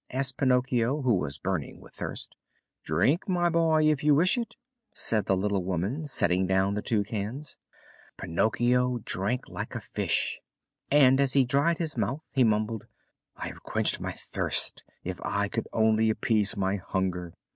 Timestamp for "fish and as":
9.79-11.33